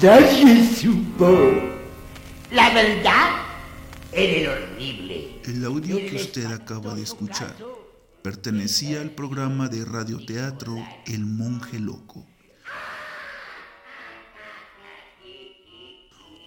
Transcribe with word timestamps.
Nadie 0.00 0.64
supo. 0.76 1.26
La 2.52 2.72
verdad 2.72 3.42
en 4.12 4.40
el 4.40 4.48
horrible. 4.48 5.40
El 5.44 5.64
audio 5.64 5.96
que 5.96 6.14
usted 6.14 6.44
acaba 6.52 6.94
de 6.94 7.02
escuchar 7.02 7.56
pertenecía 8.22 9.00
al 9.00 9.10
programa 9.10 9.68
de 9.68 9.84
radioteatro 9.84 10.76
El 11.04 11.26
Monje 11.26 11.80
Loco. 11.80 12.24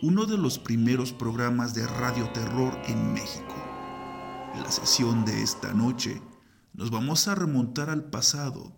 Uno 0.01 0.25
de 0.25 0.37
los 0.37 0.57
primeros 0.57 1.11
programas 1.11 1.73
de 1.73 1.85
radioterror 1.85 2.79
en 2.87 3.11
México. 3.11 3.55
En 4.55 4.63
la 4.63 4.71
sesión 4.71 5.25
de 5.25 5.41
esta 5.41 5.73
noche 5.73 6.21
nos 6.73 6.89
vamos 6.89 7.27
a 7.27 7.35
remontar 7.35 7.89
al 7.89 8.05
pasado 8.05 8.71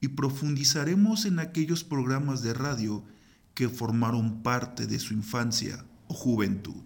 y 0.00 0.08
profundizaremos 0.08 1.26
en 1.26 1.40
aquellos 1.40 1.84
programas 1.84 2.42
de 2.42 2.54
radio 2.54 3.04
que 3.54 3.68
formaron 3.68 4.42
parte 4.42 4.86
de 4.86 4.98
su 4.98 5.14
infancia 5.14 5.84
o 6.08 6.14
juventud. 6.14 6.82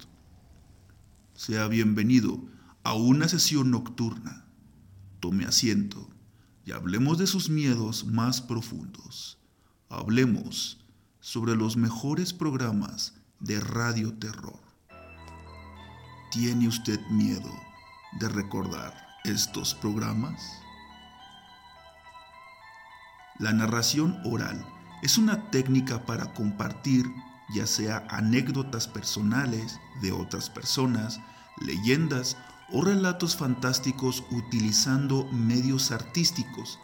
Sea 1.34 1.66
bienvenido 1.66 2.44
a 2.84 2.94
una 2.94 3.28
sesión 3.28 3.70
nocturna. 3.70 4.44
Tome 5.20 5.44
asiento 5.44 6.08
y 6.64 6.72
hablemos 6.72 7.18
de 7.18 7.26
sus 7.26 7.48
miedos 7.48 8.06
más 8.06 8.42
profundos. 8.42 9.38
Hablemos 9.88 10.84
sobre 11.20 11.56
los 11.56 11.76
mejores 11.76 12.32
programas 12.34 13.14
de 13.40 13.60
radio 13.60 14.12
terror. 14.14 14.60
¿Tiene 16.30 16.68
usted 16.68 17.00
miedo 17.08 17.50
de 18.20 18.28
recordar 18.28 18.92
estos 19.24 19.74
programas? 19.74 20.42
La 23.38 23.52
narración 23.52 24.20
oral 24.24 24.77
es 25.02 25.18
una 25.18 25.50
técnica 25.50 26.04
para 26.04 26.32
compartir 26.34 27.06
ya 27.54 27.66
sea 27.66 28.06
anécdotas 28.10 28.86
personales 28.88 29.80
de 30.02 30.12
otras 30.12 30.50
personas, 30.50 31.20
leyendas 31.60 32.36
o 32.70 32.84
relatos 32.84 33.36
fantásticos 33.36 34.24
utilizando 34.30 35.26
medios 35.32 35.90
artísticos, 35.90 36.78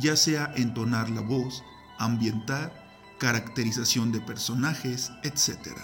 ya 0.00 0.16
sea 0.16 0.52
entonar 0.56 1.08
la 1.10 1.20
voz, 1.20 1.62
ambientar, 1.98 2.72
caracterización 3.18 4.12
de 4.12 4.20
personajes, 4.20 5.12
etc. 5.22 5.76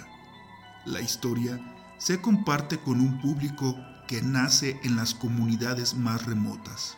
La 0.84 1.00
historia 1.00 1.60
se 1.98 2.20
comparte 2.20 2.78
con 2.78 3.00
un 3.00 3.20
público 3.20 3.76
que 4.08 4.20
nace 4.20 4.80
en 4.82 4.96
las 4.96 5.14
comunidades 5.14 5.94
más 5.94 6.26
remotas, 6.26 6.96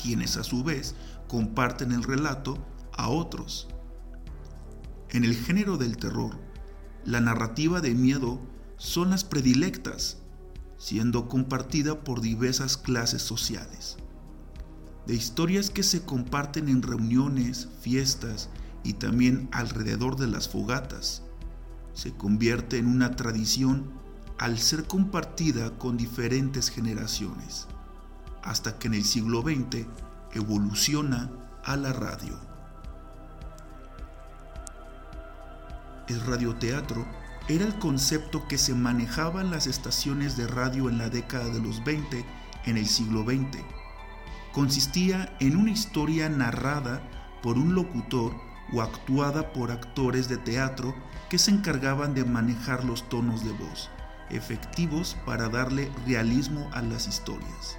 quienes 0.00 0.36
a 0.36 0.44
su 0.44 0.64
vez 0.64 0.94
comparten 1.28 1.92
el 1.92 2.02
relato 2.02 2.58
a 2.96 3.08
otros. 3.08 3.68
En 5.10 5.24
el 5.24 5.34
género 5.34 5.76
del 5.76 5.96
terror, 5.96 6.38
la 7.04 7.20
narrativa 7.20 7.80
de 7.80 7.94
miedo 7.94 8.40
son 8.76 9.10
las 9.10 9.24
predilectas, 9.24 10.18
siendo 10.78 11.28
compartida 11.28 12.04
por 12.04 12.20
diversas 12.20 12.76
clases 12.76 13.22
sociales. 13.22 13.96
De 15.06 15.14
historias 15.14 15.70
que 15.70 15.82
se 15.82 16.02
comparten 16.02 16.68
en 16.68 16.82
reuniones, 16.82 17.68
fiestas 17.80 18.48
y 18.84 18.94
también 18.94 19.48
alrededor 19.52 20.16
de 20.16 20.26
las 20.26 20.48
fogatas, 20.48 21.22
se 21.92 22.12
convierte 22.12 22.78
en 22.78 22.86
una 22.86 23.16
tradición 23.16 23.90
al 24.38 24.58
ser 24.58 24.84
compartida 24.84 25.76
con 25.76 25.96
diferentes 25.96 26.70
generaciones, 26.70 27.66
hasta 28.42 28.78
que 28.78 28.88
en 28.88 28.94
el 28.94 29.04
siglo 29.04 29.42
XX 29.42 29.86
evoluciona 30.32 31.30
a 31.64 31.76
la 31.76 31.92
radio. 31.92 32.49
El 36.10 36.20
radioteatro 36.22 37.06
era 37.46 37.64
el 37.64 37.78
concepto 37.78 38.48
que 38.48 38.58
se 38.58 38.74
manejaba 38.74 39.42
en 39.42 39.52
las 39.52 39.68
estaciones 39.68 40.36
de 40.36 40.48
radio 40.48 40.88
en 40.88 40.98
la 40.98 41.08
década 41.08 41.50
de 41.50 41.60
los 41.60 41.84
20 41.84 42.26
en 42.64 42.76
el 42.76 42.86
siglo 42.86 43.22
XX. 43.22 43.62
Consistía 44.50 45.32
en 45.38 45.56
una 45.56 45.70
historia 45.70 46.28
narrada 46.28 47.00
por 47.44 47.58
un 47.58 47.76
locutor 47.76 48.34
o 48.72 48.82
actuada 48.82 49.52
por 49.52 49.70
actores 49.70 50.28
de 50.28 50.36
teatro 50.36 50.96
que 51.28 51.38
se 51.38 51.52
encargaban 51.52 52.12
de 52.12 52.24
manejar 52.24 52.82
los 52.82 53.08
tonos 53.08 53.44
de 53.44 53.52
voz, 53.52 53.88
efectivos 54.30 55.16
para 55.24 55.48
darle 55.48 55.92
realismo 56.08 56.68
a 56.72 56.82
las 56.82 57.06
historias. 57.06 57.78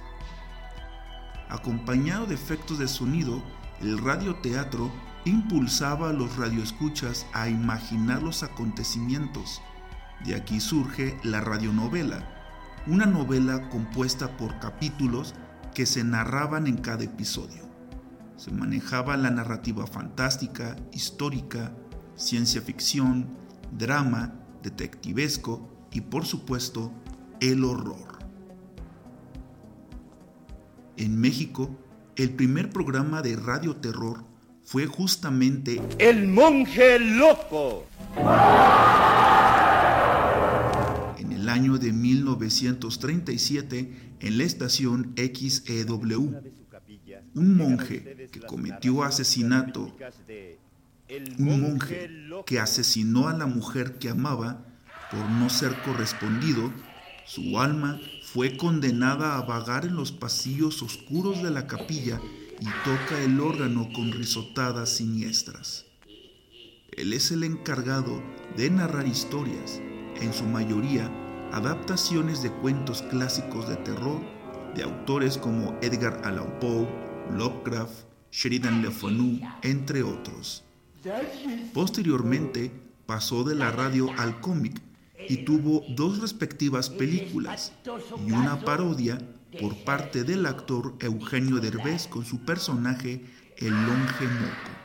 Acompañado 1.50 2.24
de 2.24 2.34
efectos 2.34 2.78
de 2.78 2.88
sonido, 2.88 3.42
el 3.82 3.98
radioteatro 3.98 4.90
impulsaba 5.24 6.10
a 6.10 6.12
los 6.12 6.36
radioescuchas 6.36 7.26
a 7.32 7.48
imaginar 7.48 8.22
los 8.22 8.42
acontecimientos. 8.42 9.60
De 10.24 10.34
aquí 10.34 10.60
surge 10.60 11.18
la 11.22 11.40
radionovela, 11.40 12.28
una 12.86 13.06
novela 13.06 13.68
compuesta 13.68 14.36
por 14.36 14.58
capítulos 14.58 15.34
que 15.74 15.86
se 15.86 16.04
narraban 16.04 16.66
en 16.66 16.76
cada 16.76 17.04
episodio. 17.04 17.62
Se 18.36 18.50
manejaba 18.50 19.16
la 19.16 19.30
narrativa 19.30 19.86
fantástica, 19.86 20.76
histórica, 20.92 21.72
ciencia 22.16 22.60
ficción, 22.60 23.28
drama, 23.70 24.34
detectivesco 24.62 25.68
y 25.92 26.00
por 26.00 26.24
supuesto 26.24 26.92
el 27.40 27.64
horror. 27.64 28.18
En 30.96 31.18
México, 31.18 31.70
el 32.16 32.34
primer 32.34 32.70
programa 32.70 33.22
de 33.22 33.36
radioterror 33.36 34.31
fue 34.64 34.86
justamente 34.86 35.82
El 35.98 36.28
monje 36.28 36.98
loco. 36.98 37.86
en 41.18 41.32
el 41.32 41.46
año 41.48 41.78
de 41.78 41.92
1937 41.92 44.16
en 44.20 44.38
la 44.38 44.44
estación 44.44 45.14
XEW. 45.16 46.40
Un 47.34 47.56
monje 47.56 48.28
que 48.30 48.40
cometió 48.40 49.02
asesinato, 49.02 49.96
un 51.38 51.60
monje 51.60 52.10
que 52.46 52.60
asesinó 52.60 53.28
a 53.28 53.34
la 53.34 53.46
mujer 53.46 53.98
que 53.98 54.10
amaba 54.10 54.64
por 55.10 55.28
no 55.30 55.50
ser 55.50 55.74
correspondido, 55.82 56.72
su 57.26 57.58
alma 57.58 58.00
fue 58.32 58.56
condenada 58.56 59.36
a 59.36 59.42
vagar 59.42 59.84
en 59.84 59.94
los 59.94 60.12
pasillos 60.12 60.82
oscuros 60.82 61.42
de 61.42 61.50
la 61.50 61.66
capilla 61.66 62.18
y 62.62 62.64
toca 62.84 63.20
el 63.20 63.40
órgano 63.40 63.88
con 63.92 64.12
risotadas 64.12 64.88
siniestras. 64.90 65.84
Él 66.92 67.12
es 67.12 67.32
el 67.32 67.42
encargado 67.42 68.22
de 68.56 68.70
narrar 68.70 69.04
historias, 69.08 69.80
en 70.20 70.32
su 70.32 70.44
mayoría 70.44 71.10
adaptaciones 71.50 72.40
de 72.40 72.52
cuentos 72.52 73.02
clásicos 73.02 73.68
de 73.68 73.74
terror 73.78 74.20
de 74.76 74.84
autores 74.84 75.38
como 75.38 75.76
Edgar 75.82 76.20
Allan 76.22 76.60
Poe, 76.60 76.86
Lovecraft, 77.32 78.04
Sheridan 78.30 78.80
Le 78.80 78.92
Fanu, 78.92 79.40
entre 79.62 80.04
otros. 80.04 80.62
Posteriormente 81.74 82.70
pasó 83.06 83.42
de 83.42 83.56
la 83.56 83.72
radio 83.72 84.08
al 84.18 84.40
cómic 84.40 84.80
y 85.28 85.38
tuvo 85.38 85.82
dos 85.96 86.20
respectivas 86.20 86.90
películas 86.90 87.72
y 88.24 88.30
una 88.30 88.60
parodia 88.60 89.18
por 89.60 89.76
parte 89.84 90.24
del 90.24 90.46
actor 90.46 90.94
Eugenio 91.00 91.58
Derbez 91.60 92.06
con 92.08 92.24
su 92.24 92.40
personaje 92.40 93.24
El 93.58 93.70
Longe 93.70 94.26
Moco. 94.26 94.82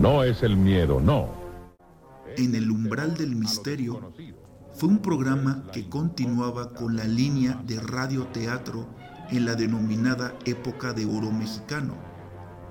No 0.00 0.24
es 0.24 0.42
el 0.42 0.56
miedo, 0.56 1.00
no. 1.00 1.28
En 2.36 2.54
el 2.54 2.70
umbral 2.70 3.16
del 3.16 3.36
misterio 3.36 4.12
fue 4.74 4.88
un 4.88 5.00
programa 5.00 5.64
que 5.72 5.88
continuaba 5.88 6.72
con 6.72 6.96
la 6.96 7.04
línea 7.04 7.60
de 7.66 7.80
radioteatro 7.80 8.88
en 9.30 9.44
la 9.44 9.54
denominada 9.54 10.34
época 10.44 10.92
de 10.92 11.06
oro 11.06 11.30
mexicano. 11.30 11.94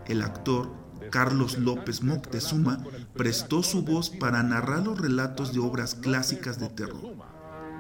El 0.06 0.21
actor 0.21 0.71
Carlos 1.12 1.57
López 1.57 2.04
Moctezuma 2.04 2.83
prestó 3.13 3.63
su 3.63 3.83
voz 3.83 4.09
para 4.09 4.44
narrar 4.44 4.86
los 4.86 5.00
relatos 5.00 5.54
de 5.54 5.59
obras 5.59 5.95
clásicas 5.95 6.59
de 6.59 6.69
terror. 6.69 7.15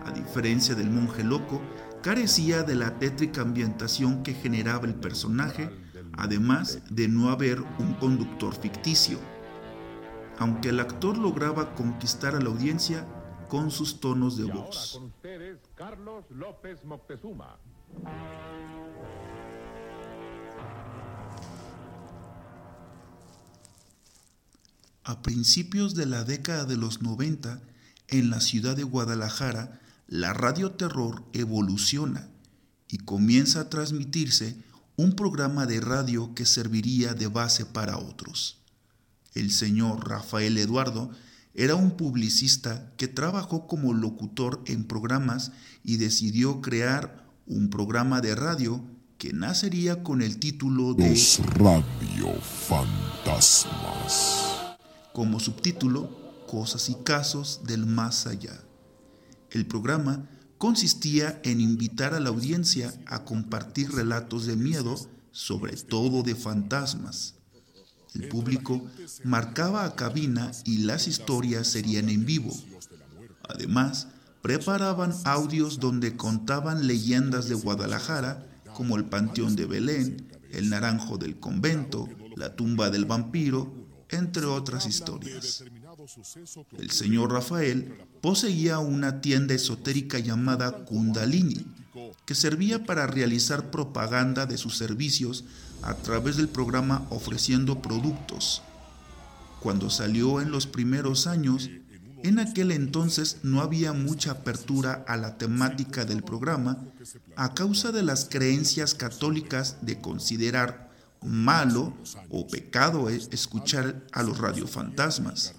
A 0.05 0.11
diferencia 0.11 0.75
del 0.75 0.89
monje 0.89 1.23
loco, 1.23 1.61
carecía 2.01 2.63
de 2.63 2.75
la 2.75 2.97
tétrica 2.99 3.41
ambientación 3.41 4.23
que 4.23 4.33
generaba 4.33 4.85
el 4.85 4.95
personaje, 4.95 5.69
además 6.13 6.79
de 6.89 7.07
no 7.07 7.29
haber 7.29 7.61
un 7.79 7.93
conductor 7.99 8.53
ficticio. 8.53 9.19
Aunque 10.39 10.69
el 10.69 10.79
actor 10.79 11.17
lograba 11.17 11.75
conquistar 11.75 12.35
a 12.35 12.39
la 12.39 12.49
audiencia 12.49 13.05
con 13.49 13.71
sus 13.71 13.99
tonos 13.99 14.37
de 14.37 14.45
voz. 14.45 15.01
A 25.03 25.21
principios 25.21 25.95
de 25.95 26.05
la 26.05 26.25
década 26.25 26.65
de 26.65 26.75
los 26.75 27.01
90, 27.01 27.61
en 28.09 28.29
la 28.29 28.41
ciudad 28.41 28.75
de 28.75 28.83
Guadalajara, 28.83 29.79
la 30.07 30.33
radio 30.33 30.71
terror 30.71 31.23
evoluciona 31.31 32.29
y 32.89 32.97
comienza 32.97 33.61
a 33.61 33.69
transmitirse 33.69 34.57
un 34.97 35.15
programa 35.15 35.65
de 35.65 35.79
radio 35.79 36.33
que 36.35 36.45
serviría 36.45 37.13
de 37.13 37.27
base 37.27 37.65
para 37.65 37.97
otros. 37.97 38.57
El 39.33 39.51
señor 39.51 40.09
Rafael 40.09 40.57
Eduardo 40.57 41.11
era 41.53 41.75
un 41.75 41.91
publicista 41.91 42.91
que 42.97 43.07
trabajó 43.07 43.67
como 43.67 43.93
locutor 43.93 44.61
en 44.65 44.85
programas 44.85 45.51
y 45.83 45.97
decidió 45.97 46.61
crear 46.61 47.26
un 47.47 47.69
programa 47.69 48.19
de 48.19 48.35
radio 48.35 48.83
que 49.17 49.31
nacería 49.31 50.03
con 50.03 50.21
el 50.21 50.37
título 50.37 50.93
de 50.93 51.09
Los 51.09 51.39
Radio 51.55 52.33
Fantasmas. 52.67 54.43
como 55.13 55.39
subtítulo 55.39 56.27
Cosas 56.45 56.89
y 56.89 56.95
casos 57.03 57.61
del 57.65 57.85
más 57.85 58.27
allá. 58.27 58.61
El 59.49 59.65
programa 59.65 60.29
consistía 60.57 61.41
en 61.43 61.61
invitar 61.61 62.13
a 62.13 62.19
la 62.19 62.29
audiencia 62.29 62.93
a 63.05 63.23
compartir 63.25 63.91
relatos 63.91 64.45
de 64.45 64.55
miedo, 64.55 64.95
sobre 65.31 65.75
todo 65.77 66.23
de 66.23 66.35
fantasmas. 66.35 67.35
El 68.13 68.27
público 68.29 68.85
marcaba 69.23 69.85
a 69.85 69.95
cabina 69.95 70.51
y 70.65 70.79
las 70.79 71.07
historias 71.07 71.67
serían 71.67 72.09
en 72.09 72.25
vivo. 72.25 72.51
Además, 73.47 74.07
preparaban 74.47 75.13
audios 75.25 75.77
donde 75.77 76.15
contaban 76.15 76.87
leyendas 76.87 77.49
de 77.49 77.55
Guadalajara, 77.55 78.47
como 78.73 78.95
el 78.95 79.03
Panteón 79.03 79.57
de 79.57 79.65
Belén, 79.65 80.25
el 80.51 80.69
Naranjo 80.69 81.17
del 81.17 81.37
Convento, 81.37 82.07
la 82.37 82.55
tumba 82.55 82.89
del 82.89 83.03
vampiro, 83.03 83.73
entre 84.07 84.45
otras 84.45 84.85
historias. 84.85 85.65
El 86.77 86.91
señor 86.91 87.33
Rafael 87.33 87.93
poseía 88.21 88.79
una 88.79 89.19
tienda 89.19 89.53
esotérica 89.53 90.17
llamada 90.19 90.85
Kundalini, 90.85 91.65
que 92.25 92.33
servía 92.33 92.85
para 92.85 93.05
realizar 93.05 93.69
propaganda 93.69 94.45
de 94.45 94.57
sus 94.57 94.77
servicios 94.77 95.43
a 95.81 95.93
través 95.93 96.37
del 96.37 96.47
programa 96.47 97.05
ofreciendo 97.09 97.81
productos. 97.81 98.61
Cuando 99.59 99.89
salió 99.89 100.39
en 100.39 100.51
los 100.51 100.67
primeros 100.67 101.27
años, 101.27 101.69
en 102.23 102.39
aquel 102.39 102.71
entonces 102.71 103.37
no 103.43 103.61
había 103.61 103.93
mucha 103.93 104.31
apertura 104.31 105.05
a 105.07 105.17
la 105.17 105.37
temática 105.37 106.05
del 106.05 106.23
programa 106.23 106.83
a 107.35 107.53
causa 107.53 107.91
de 107.91 108.03
las 108.03 108.25
creencias 108.25 108.93
católicas 108.93 109.77
de 109.81 109.99
considerar 110.01 110.91
malo 111.21 111.93
o 112.29 112.47
pecado 112.47 113.09
es 113.09 113.29
escuchar 113.31 114.03
a 114.11 114.23
los 114.23 114.37
radiofantasmas. 114.37 115.53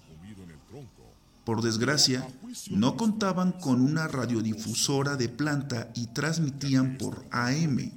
Por 1.44 1.62
desgracia, 1.62 2.28
no 2.70 2.96
contaban 2.96 3.52
con 3.52 3.81
una 3.81 4.06
radiodifusora 4.06 5.16
de 5.16 5.28
planta 5.28 5.90
y 5.94 6.08
transmitían 6.08 6.99
por 6.99 7.25
AM. 7.31 7.90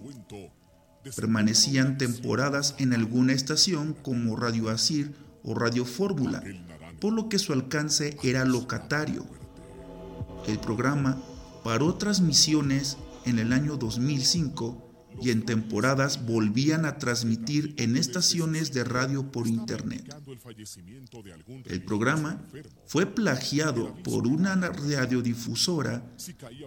Permanecían 1.16 1.98
temporadas 1.98 2.76
en 2.78 2.94
alguna 2.94 3.34
estación 3.34 3.94
como 3.94 4.36
Radio 4.36 4.70
Asir 4.70 5.14
o 5.44 5.56
Radio 5.56 5.84
Fórmula, 5.84 6.44
por 7.02 7.12
lo 7.12 7.28
que 7.28 7.40
su 7.40 7.52
alcance 7.52 8.18
era 8.24 8.46
locatario. 8.46 9.26
El 10.48 10.60
programa 10.60 11.18
paró 11.64 11.96
transmisiones 11.96 12.98
en 13.26 13.40
el 13.40 13.52
año 13.52 13.76
2005 13.76 14.92
y 15.20 15.32
en 15.32 15.44
temporadas 15.44 16.26
volvían 16.26 16.86
a 16.86 16.98
transmitir 16.98 17.74
en 17.78 17.98
estaciones 17.98 18.72
de 18.72 18.84
radio 18.84 19.32
por 19.32 19.48
internet. 19.48 20.16
El 21.66 21.84
programa 21.84 22.42
fue 22.86 23.06
plagiado 23.06 23.94
por 24.04 24.28
una 24.28 24.56
radiodifusora 24.56 26.04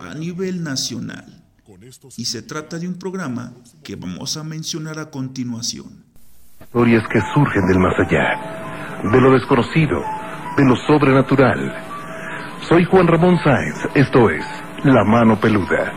a 0.01 0.15
nivel 0.15 0.63
nacional 0.63 1.45
y 2.17 2.25
se 2.27 2.43
trata 2.43 2.79
de 2.79 2.89
un 2.89 2.99
programa 2.99 3.55
que 3.83 3.97
vamos 3.97 4.37
a 4.37 4.45
mencionar 4.45 4.99
a 4.99 5.11
continuación. 5.11 6.05
Historias 6.61 7.05
que 7.09 7.21
surgen 7.33 7.67
del 7.67 7.79
más 7.79 7.95
allá, 7.99 9.11
de 9.11 9.21
lo 9.21 9.33
desconocido, 9.33 10.03
de 10.57 10.65
lo 10.65 10.77
sobrenatural. 10.77 11.75
Soy 12.69 12.85
Juan 12.85 13.09
Ramón 13.09 13.39
Sáenz, 13.43 13.77
esto 13.95 14.31
es 14.31 14.45
La 14.85 15.03
Mano 15.05 15.39
Peluda. 15.41 15.93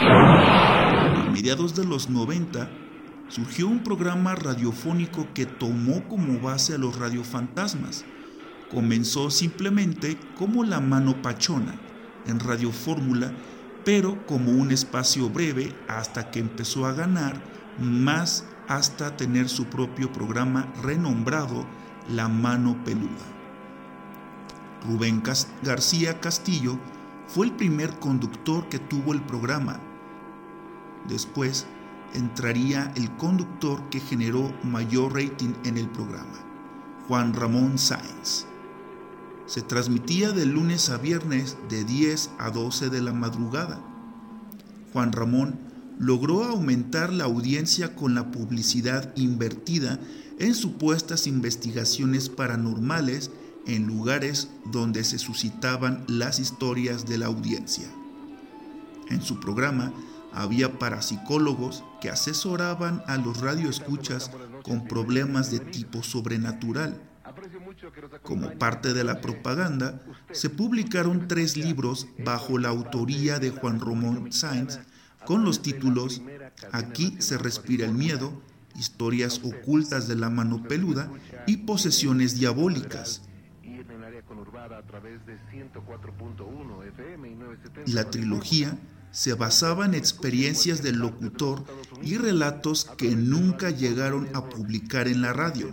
A 0.00 1.30
mediados 1.32 1.74
de 1.74 1.84
los 1.84 2.10
90 2.10 2.68
surgió 3.28 3.66
un 3.68 3.82
programa 3.82 4.34
radiofónico 4.34 5.28
que 5.32 5.46
tomó 5.46 6.06
como 6.08 6.38
base 6.40 6.74
a 6.74 6.78
los 6.78 6.98
radiofantasmas. 6.98 8.04
Comenzó 8.70 9.30
simplemente 9.30 10.18
como 10.36 10.62
La 10.62 10.80
Mano 10.80 11.22
Pachona 11.22 11.74
en 12.26 12.38
Radio 12.38 12.70
Fórmula, 12.70 13.32
pero 13.84 14.26
como 14.26 14.52
un 14.52 14.72
espacio 14.72 15.30
breve 15.30 15.72
hasta 15.88 16.30
que 16.30 16.40
empezó 16.40 16.84
a 16.84 16.92
ganar 16.92 17.34
más 17.78 18.46
hasta 18.68 19.16
tener 19.16 19.48
su 19.48 19.66
propio 19.66 20.12
programa 20.12 20.70
renombrado 20.82 21.66
La 22.10 22.28
Mano 22.28 22.76
Peluda. 22.84 23.41
Rubén 24.86 25.22
García 25.62 26.20
Castillo 26.20 26.78
fue 27.26 27.46
el 27.46 27.52
primer 27.52 27.98
conductor 27.98 28.68
que 28.68 28.78
tuvo 28.78 29.12
el 29.12 29.22
programa. 29.22 29.80
Después 31.08 31.66
entraría 32.14 32.92
el 32.96 33.10
conductor 33.16 33.88
que 33.90 34.00
generó 34.00 34.52
mayor 34.62 35.14
rating 35.14 35.54
en 35.64 35.78
el 35.78 35.88
programa, 35.88 36.38
Juan 37.08 37.32
Ramón 37.32 37.78
Sáenz. 37.78 38.46
Se 39.46 39.62
transmitía 39.62 40.32
de 40.32 40.46
lunes 40.46 40.90
a 40.90 40.98
viernes 40.98 41.56
de 41.68 41.84
10 41.84 42.30
a 42.38 42.50
12 42.50 42.90
de 42.90 43.02
la 43.02 43.12
madrugada. 43.12 43.80
Juan 44.92 45.12
Ramón 45.12 45.58
logró 45.98 46.44
aumentar 46.44 47.12
la 47.12 47.24
audiencia 47.24 47.94
con 47.94 48.14
la 48.14 48.30
publicidad 48.30 49.14
invertida 49.16 49.98
en 50.38 50.54
supuestas 50.54 51.26
investigaciones 51.26 52.28
paranormales 52.28 53.30
en 53.66 53.86
lugares 53.86 54.48
donde 54.64 55.04
se 55.04 55.18
suscitaban 55.18 56.04
las 56.08 56.38
historias 56.38 57.06
de 57.06 57.18
la 57.18 57.26
audiencia. 57.26 57.86
En 59.08 59.22
su 59.22 59.40
programa 59.40 59.92
había 60.32 60.78
parapsicólogos 60.78 61.84
que 62.00 62.10
asesoraban 62.10 63.02
a 63.06 63.16
los 63.18 63.40
radioescuchas 63.40 64.30
con 64.62 64.86
problemas 64.86 65.50
de 65.50 65.60
tipo 65.60 66.02
sobrenatural. 66.02 67.00
Como 68.22 68.50
parte 68.52 68.94
de 68.94 69.04
la 69.04 69.20
propaganda, 69.20 70.00
se 70.32 70.50
publicaron 70.50 71.28
tres 71.28 71.56
libros 71.56 72.06
bajo 72.24 72.58
la 72.58 72.68
autoría 72.68 73.38
de 73.38 73.50
Juan 73.50 73.80
Ramón 73.80 74.32
Sainz 74.32 74.78
con 75.24 75.44
los 75.44 75.62
títulos 75.62 76.22
Aquí 76.72 77.16
se 77.18 77.38
respira 77.38 77.84
el 77.84 77.92
miedo, 77.92 78.32
historias 78.76 79.40
ocultas 79.42 80.08
de 80.08 80.16
la 80.16 80.30
mano 80.30 80.62
peluda 80.62 81.10
y 81.46 81.58
posesiones 81.58 82.38
diabólicas. 82.38 83.22
La 87.86 88.10
trilogía 88.10 88.78
se 89.10 89.34
basaba 89.34 89.84
en 89.84 89.94
experiencias 89.94 90.82
del 90.82 90.96
locutor 90.96 91.64
y 92.02 92.16
relatos 92.16 92.86
que 92.96 93.14
nunca 93.14 93.70
llegaron 93.70 94.28
a 94.34 94.48
publicar 94.48 95.06
en 95.06 95.22
la 95.22 95.32
radio. 95.32 95.72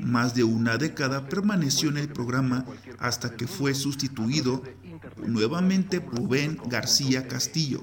Más 0.00 0.34
de 0.34 0.44
una 0.44 0.78
década 0.78 1.28
permaneció 1.28 1.90
en 1.90 1.98
el 1.98 2.08
programa 2.08 2.64
hasta 2.98 3.36
que 3.36 3.46
fue 3.46 3.74
sustituido 3.74 4.62
nuevamente 5.16 6.00
por 6.00 6.16
Rubén 6.16 6.58
García 6.66 7.28
Castillo. 7.28 7.82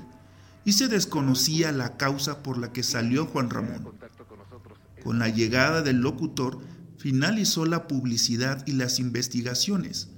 Y 0.63 0.73
se 0.73 0.87
desconocía 0.87 1.71
la 1.71 1.95
causa 1.95 2.41
por 2.41 2.57
la 2.57 2.73
que 2.73 2.81
salió 2.81 3.27
Juan 3.27 3.51
Ramón. 3.51 3.93
Con 5.03 5.19
la 5.19 5.29
llegada 5.29 5.83
del 5.83 5.97
locutor 6.01 6.59
finalizó 6.97 7.67
la 7.67 7.87
publicidad 7.87 8.65
y 8.65 8.71
las 8.71 8.97
investigaciones, 8.97 10.09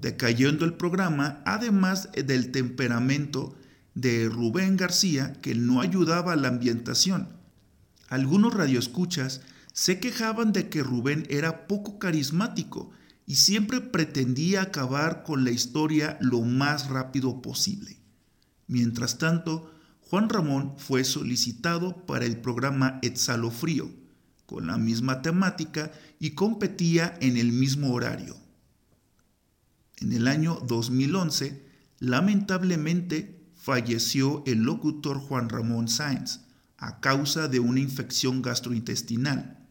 decayendo 0.00 0.64
el 0.64 0.74
programa 0.74 1.42
además 1.44 2.08
del 2.12 2.50
temperamento 2.52 3.56
de 3.94 4.28
Rubén 4.28 4.76
García 4.76 5.32
que 5.40 5.54
no 5.54 5.80
ayudaba 5.80 6.32
a 6.32 6.36
la 6.36 6.48
ambientación. 6.48 7.28
Algunos 8.08 8.54
radioescuchas 8.54 9.40
se 9.72 10.00
quejaban 10.00 10.52
de 10.52 10.68
que 10.68 10.82
Rubén 10.82 11.26
era 11.28 11.66
poco 11.66 11.98
carismático 11.98 12.90
y 13.26 13.36
siempre 13.36 13.80
pretendía 13.80 14.62
acabar 14.62 15.24
con 15.24 15.44
la 15.44 15.50
historia 15.50 16.16
lo 16.20 16.42
más 16.42 16.88
rápido 16.88 17.42
posible. 17.42 17.96
Mientras 18.68 19.18
tanto, 19.18 19.72
Juan 20.00 20.28
Ramón 20.28 20.74
fue 20.78 21.02
solicitado 21.02 22.06
para 22.06 22.24
el 22.26 22.36
programa 22.36 23.00
Frío, 23.50 23.90
con 24.46 24.68
la 24.68 24.78
misma 24.78 25.22
temática 25.22 25.90
y 26.20 26.30
competía 26.30 27.18
en 27.20 27.36
el 27.36 27.50
mismo 27.50 27.92
horario. 27.92 28.45
En 29.98 30.12
el 30.12 30.28
año 30.28 30.60
2011, 30.66 31.64
lamentablemente, 32.00 33.40
falleció 33.54 34.42
el 34.46 34.58
locutor 34.58 35.18
Juan 35.18 35.48
Ramón 35.48 35.88
Sáenz 35.88 36.40
a 36.78 37.00
causa 37.00 37.48
de 37.48 37.60
una 37.60 37.80
infección 37.80 38.42
gastrointestinal. 38.42 39.66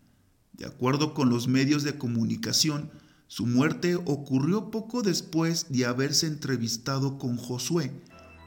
De 0.53 0.65
acuerdo 0.65 1.13
con 1.13 1.29
los 1.29 1.47
medios 1.47 1.83
de 1.83 1.97
comunicación, 1.97 2.89
su 3.27 3.45
muerte 3.45 3.95
ocurrió 3.95 4.71
poco 4.71 5.01
después 5.01 5.67
de 5.69 5.85
haberse 5.85 6.27
entrevistado 6.27 7.17
con 7.17 7.37
Josué, 7.37 7.91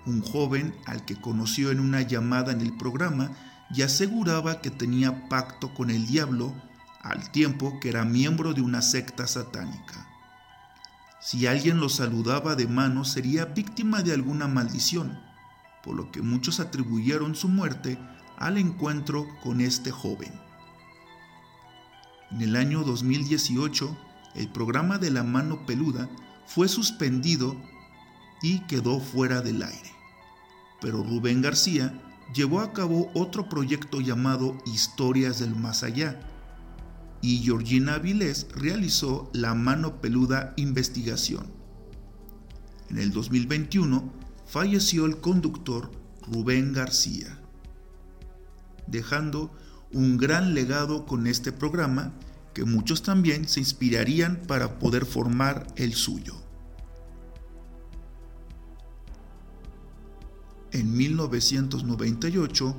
un 0.06 0.20
joven 0.20 0.74
al 0.86 1.04
que 1.04 1.20
conoció 1.20 1.70
en 1.70 1.80
una 1.80 2.02
llamada 2.02 2.52
en 2.52 2.60
el 2.60 2.76
programa 2.76 3.36
y 3.74 3.82
aseguraba 3.82 4.60
que 4.60 4.70
tenía 4.70 5.28
pacto 5.28 5.74
con 5.74 5.90
el 5.90 6.06
diablo 6.06 6.54
al 7.00 7.30
tiempo 7.30 7.78
que 7.80 7.90
era 7.90 8.04
miembro 8.04 8.54
de 8.54 8.62
una 8.62 8.82
secta 8.82 9.26
satánica. 9.26 10.07
Si 11.30 11.46
alguien 11.46 11.78
lo 11.78 11.90
saludaba 11.90 12.56
de 12.56 12.66
mano 12.66 13.04
sería 13.04 13.44
víctima 13.44 14.02
de 14.02 14.14
alguna 14.14 14.48
maldición 14.48 15.28
por 15.84 15.94
lo 15.94 16.10
que 16.10 16.22
muchos 16.22 16.58
atribuyeron 16.58 17.34
su 17.34 17.48
muerte 17.48 17.98
al 18.38 18.56
encuentro 18.56 19.26
con 19.42 19.60
este 19.60 19.90
joven. 19.90 20.32
En 22.30 22.40
el 22.40 22.56
año 22.56 22.82
2018, 22.82 23.94
el 24.36 24.48
programa 24.48 24.96
de 24.96 25.10
la 25.10 25.22
mano 25.22 25.66
peluda 25.66 26.08
fue 26.46 26.66
suspendido 26.66 27.56
y 28.40 28.60
quedó 28.60 28.98
fuera 28.98 29.42
del 29.42 29.62
aire. 29.62 29.92
Pero 30.80 31.02
Rubén 31.02 31.42
García 31.42 31.92
llevó 32.34 32.60
a 32.60 32.72
cabo 32.72 33.10
otro 33.12 33.50
proyecto 33.50 34.00
llamado 34.00 34.56
Historias 34.64 35.40
del 35.40 35.54
Más 35.54 35.82
Allá, 35.82 36.20
y 37.20 37.38
Georgina 37.38 37.94
Avilés 37.94 38.46
realizó 38.54 39.30
la 39.32 39.54
mano 39.54 40.00
peluda 40.00 40.54
investigación. 40.56 41.46
En 42.90 42.98
el 42.98 43.10
2021 43.10 44.12
falleció 44.46 45.04
el 45.04 45.18
conductor 45.18 45.90
Rubén 46.30 46.72
García, 46.72 47.38
dejando 48.86 49.50
un 49.92 50.16
gran 50.16 50.54
legado 50.54 51.06
con 51.06 51.26
este 51.26 51.52
programa 51.52 52.12
que 52.54 52.64
muchos 52.64 53.02
también 53.02 53.48
se 53.48 53.60
inspirarían 53.60 54.42
para 54.46 54.78
poder 54.78 55.06
formar 55.06 55.66
el 55.76 55.94
suyo. 55.94 56.34
En 60.72 60.96
1998, 60.96 62.76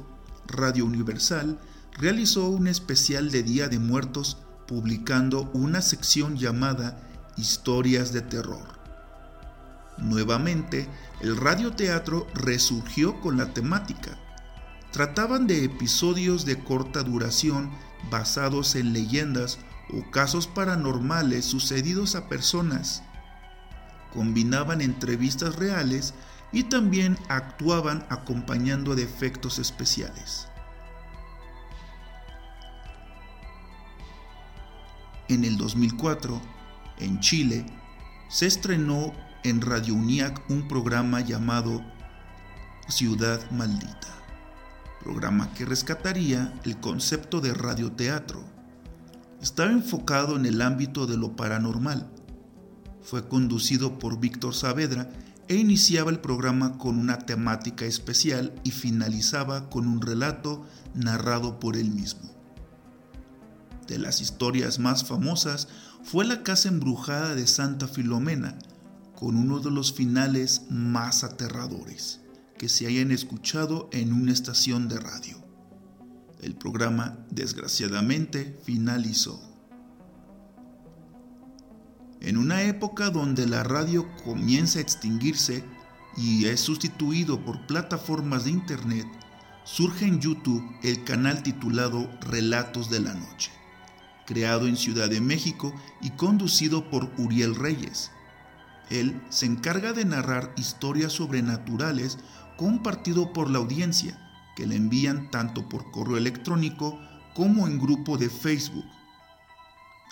Radio 0.48 0.86
Universal 0.86 1.60
realizó 2.00 2.48
un 2.48 2.68
especial 2.68 3.30
de 3.30 3.44
Día 3.44 3.68
de 3.68 3.78
Muertos 3.78 4.38
publicando 4.68 5.52
una 5.54 5.82
sección 5.82 6.38
llamada 6.38 6.98
Historias 7.36 8.14
de 8.14 8.22
Terror. 8.22 8.80
Nuevamente, 9.98 10.88
el 11.20 11.36
radioteatro 11.36 12.26
resurgió 12.34 13.20
con 13.20 13.36
la 13.36 13.54
temática. 13.54 14.18
Trataban 14.94 15.46
de 15.46 15.66
episodios 15.66 16.46
de 16.46 16.64
corta 16.64 17.04
duración 17.04 17.70
basados 18.10 18.76
en 18.76 18.94
leyendas 18.94 19.60
o 19.94 20.10
casos 20.10 20.48
paranormales 20.48 21.44
sucedidos 21.44 22.16
a 22.16 22.30
personas. 22.30 23.04
Combinaban 24.14 24.80
entrevistas 24.80 25.58
reales 25.58 26.14
y 26.54 26.64
también 26.64 27.18
actuaban 27.28 28.06
acompañando 28.10 28.96
de 28.96 29.04
efectos 29.04 29.60
especiales. 29.60 30.49
En 35.30 35.46
el 35.46 35.58
2004, 35.58 36.42
en 36.98 37.20
Chile, 37.20 37.64
se 38.30 38.48
estrenó 38.48 39.14
en 39.44 39.62
Radio 39.62 39.94
UNIAC 39.94 40.42
un 40.50 40.68
programa 40.68 41.22
llamado 41.22 41.86
Ciudad 42.88 43.40
Maldita, 43.52 44.08
programa 45.04 45.54
que 45.54 45.66
rescataría 45.66 46.52
el 46.64 46.80
concepto 46.80 47.42
de 47.42 47.54
radioteatro. 47.54 48.44
Estaba 49.40 49.72
enfocado 49.72 50.36
en 50.36 50.48
el 50.48 50.64
ámbito 50.64 51.06
de 51.06 51.18
lo 51.18 51.36
paranormal. 51.36 52.10
Fue 53.04 53.28
conducido 53.28 54.00
por 54.00 54.20
Víctor 54.20 54.56
Saavedra 54.56 55.12
e 55.48 55.58
iniciaba 55.58 56.10
el 56.10 56.22
programa 56.22 56.80
con 56.80 56.98
una 56.98 57.20
temática 57.20 57.86
especial 57.86 58.52
y 58.64 58.72
finalizaba 58.72 59.70
con 59.70 59.86
un 59.86 60.02
relato 60.02 60.66
narrado 60.96 61.60
por 61.60 61.78
él 61.78 61.92
mismo. 61.92 62.39
De 63.90 63.98
las 63.98 64.22
historias 64.22 64.78
más 64.78 65.04
famosas 65.04 65.68
fue 66.04 66.24
la 66.24 66.44
casa 66.44 66.70
embrujada 66.70 67.34
de 67.34 67.48
Santa 67.48 67.88
Filomena, 67.88 68.60
con 69.16 69.36
uno 69.36 69.60
de 69.60 69.72
los 69.72 69.94
finales 69.94 70.62
más 70.70 71.24
aterradores 71.24 72.22
que 72.60 72.70
se 72.70 72.86
hayan 72.86 73.10
escuchado 73.10 73.90
en 73.92 74.14
una 74.14 74.32
estación 74.32 74.90
de 74.90 75.00
radio. 75.00 75.44
El 76.40 76.56
programa, 76.56 77.18
desgraciadamente, 77.32 78.60
finalizó. 78.64 79.42
En 82.22 82.38
una 82.38 82.62
época 82.62 83.10
donde 83.10 83.48
la 83.48 83.64
radio 83.64 84.08
comienza 84.24 84.78
a 84.78 84.84
extinguirse 84.84 85.64
y 86.16 86.46
es 86.46 86.60
sustituido 86.60 87.44
por 87.44 87.66
plataformas 87.66 88.44
de 88.44 88.52
Internet, 88.52 89.08
surge 89.64 90.06
en 90.06 90.20
YouTube 90.20 90.64
el 90.84 91.04
canal 91.06 91.42
titulado 91.42 92.08
Relatos 92.22 92.92
de 92.92 93.00
la 93.00 93.16
Noche, 93.16 93.52
creado 94.30 94.68
en 94.68 94.78
Ciudad 94.78 95.10
de 95.10 95.22
México 95.22 95.74
y 96.02 96.12
conducido 96.12 96.88
por 96.92 97.10
Uriel 97.18 97.56
Reyes, 97.56 98.12
él 98.92 99.20
se 99.30 99.48
encarga 99.48 99.92
de 99.92 100.06
narrar 100.06 100.54
historias 100.56 101.14
sobrenaturales 101.14 102.20
compartido 102.56 103.34
por 103.34 103.50
la 103.50 103.58
audiencia, 103.58 104.20
que 104.56 104.68
le 104.68 104.76
envían 104.76 105.32
tanto 105.32 105.68
por 105.68 105.90
correo 105.90 106.16
electrónico 106.16 107.00
como 107.34 107.66
en 107.66 107.80
grupo 107.80 108.20
de 108.20 108.30
Facebook. 108.30 108.86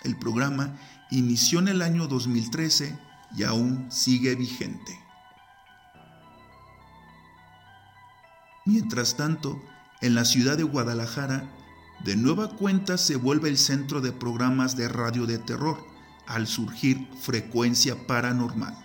El 0.02 0.18
programa 0.18 0.76
inició 1.12 1.60
en 1.60 1.68
el 1.68 1.80
año 1.80 2.08
2013 2.08 2.98
y 3.36 3.44
aún 3.44 3.86
sigue 3.88 4.34
vigente. 4.34 4.98
Mientras 8.64 9.16
tanto, 9.16 9.62
en 10.00 10.16
la 10.16 10.24
ciudad 10.24 10.56
de 10.56 10.64
Guadalajara, 10.64 11.48
de 12.04 12.16
nueva 12.16 12.48
cuenta 12.48 12.96
se 12.96 13.16
vuelve 13.16 13.48
el 13.48 13.58
centro 13.58 14.00
de 14.00 14.12
programas 14.12 14.76
de 14.76 14.88
radio 14.88 15.26
de 15.26 15.38
terror, 15.38 15.78
al 16.26 16.46
surgir 16.46 17.08
Frecuencia 17.20 18.06
Paranormal. 18.06 18.76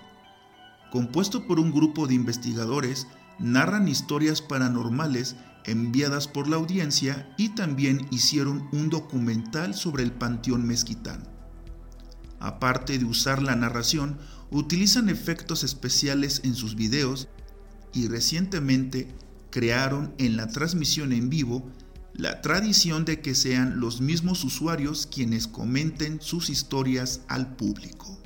Compuesto 0.92 1.46
por 1.46 1.60
un 1.60 1.72
grupo 1.72 2.08
de 2.08 2.16
investigadores, 2.16 3.08
narran 3.40 3.88
historias 3.88 4.42
paranormales 4.42 5.36
enviadas 5.66 6.28
por 6.28 6.48
la 6.48 6.56
audiencia 6.56 7.34
y 7.38 7.50
también 7.50 8.08
hicieron 8.12 8.68
un 8.72 8.90
documental 8.90 9.74
sobre 9.74 10.04
el 10.04 10.12
Panteón 10.12 10.66
Mezquitán. 10.66 11.28
Aparte 12.40 12.98
de 12.98 13.06
usar 13.06 13.42
la 13.42 13.56
narración, 13.56 14.18
utilizan 14.52 15.10
efectos 15.10 15.64
especiales 15.64 16.42
en 16.44 16.56
sus 16.56 16.76
videos 16.76 17.28
y 17.94 18.08
recientemente 18.08 19.08
crearon 19.50 20.14
en 20.18 20.36
la 20.36 20.48
transmisión 20.48 21.14
en 21.14 21.30
vivo 21.30 21.72
la 22.14 22.42
tradición 22.42 23.06
de 23.06 23.22
que 23.22 23.34
sean 23.34 23.80
los 23.80 24.00
mismos 24.00 24.44
usuarios 24.44 25.08
quienes 25.08 25.48
comenten 25.48 26.22
sus 26.22 26.50
historias 26.50 27.22
al 27.28 27.56
público. 27.56 28.20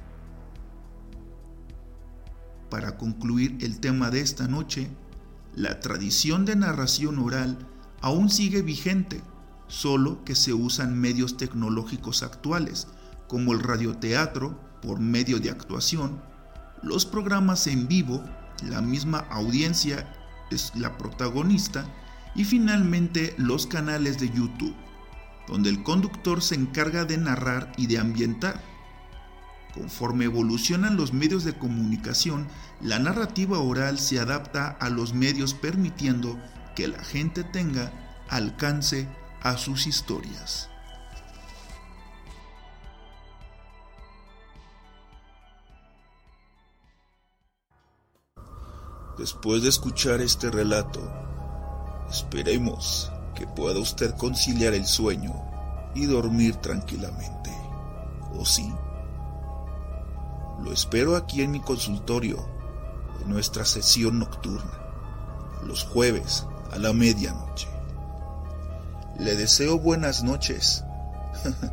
Para 2.69 2.97
concluir 2.97 3.57
el 3.61 3.79
tema 3.79 4.09
de 4.09 4.19
esta 4.19 4.47
noche, 4.47 4.89
la 5.55 5.79
tradición 5.79 6.43
de 6.43 6.57
narración 6.57 7.17
oral 7.19 7.57
aún 8.01 8.29
sigue 8.29 8.61
vigente, 8.61 9.21
solo 9.67 10.23
que 10.25 10.35
se 10.35 10.53
usan 10.53 10.99
medios 10.99 11.37
tecnológicos 11.37 12.23
actuales, 12.23 12.87
como 13.27 13.53
el 13.53 13.59
radioteatro 13.59 14.59
por 14.81 14.99
medio 14.99 15.39
de 15.39 15.49
actuación, 15.49 16.21
los 16.83 17.05
programas 17.05 17.67
en 17.67 17.87
vivo, 17.87 18.23
la 18.63 18.81
misma 18.81 19.19
audiencia 19.31 20.13
es 20.51 20.71
la 20.75 20.97
protagonista, 20.97 21.85
y 22.37 22.45
finalmente 22.45 23.33
los 23.37 23.65
canales 23.65 24.19
de 24.19 24.29
YouTube, 24.29 24.75
donde 25.47 25.69
el 25.69 25.83
conductor 25.83 26.41
se 26.41 26.55
encarga 26.55 27.03
de 27.03 27.17
narrar 27.17 27.73
y 27.75 27.87
de 27.87 27.97
ambientar. 27.97 28.61
Conforme 29.73 30.25
evolucionan 30.25 30.97
los 30.97 31.13
medios 31.13 31.43
de 31.43 31.57
comunicación, 31.57 32.47
la 32.79 32.99
narrativa 32.99 33.59
oral 33.59 33.99
se 33.99 34.19
adapta 34.19 34.69
a 34.79 34.89
los 34.89 35.13
medios 35.13 35.55
permitiendo 35.55 36.39
que 36.75 36.87
la 36.87 37.03
gente 37.03 37.43
tenga 37.43 37.91
alcance 38.29 39.07
a 39.41 39.57
sus 39.57 39.87
historias. 39.87 40.69
Después 49.17 49.63
de 49.63 49.69
escuchar 49.69 50.21
este 50.21 50.51
relato, 50.51 51.26
esperemos 52.09 53.11
que 53.35 53.47
pueda 53.47 53.79
usted 53.79 54.15
conciliar 54.15 54.73
el 54.73 54.85
sueño 54.85 55.33
y 55.93 56.05
dormir 56.05 56.55
tranquilamente. 56.57 57.51
¿O 58.37 58.45
sí? 58.45 58.73
Lo 60.63 60.73
espero 60.73 61.15
aquí 61.15 61.41
en 61.41 61.51
mi 61.51 61.59
consultorio, 61.59 62.45
en 63.21 63.29
nuestra 63.29 63.65
sesión 63.65 64.19
nocturna, 64.19 64.71
los 65.63 65.83
jueves 65.83 66.45
a 66.71 66.77
la 66.77 66.93
medianoche. 66.93 67.67
Le 69.19 69.35
deseo 69.35 69.79
buenas 69.79 70.23
noches. 70.23 70.83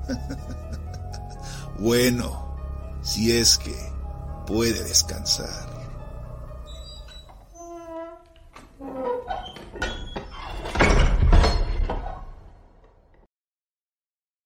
bueno, 1.78 2.56
si 3.02 3.32
es 3.32 3.58
que 3.58 3.74
puede 4.46 4.82
descansar. 4.84 5.74